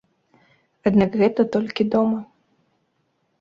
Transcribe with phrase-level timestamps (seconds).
[0.89, 2.19] Аднак гэта толькі дома.